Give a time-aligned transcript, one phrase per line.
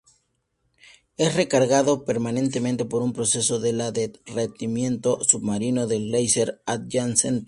[1.15, 7.39] Es recargado permanente por un proceso de de derretimiento submarino del glaciar adyacente.